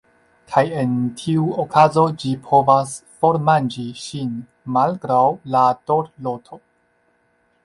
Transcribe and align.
Kaj 0.51 0.61
en 0.83 0.93
tiu 1.19 1.43
okazo 1.63 2.05
ĝi 2.23 2.31
povas 2.47 2.95
formanĝi 3.25 3.85
ŝin, 4.07 4.33
malgraŭ 4.79 5.23
la 5.57 5.67
dorloto. 5.93 6.61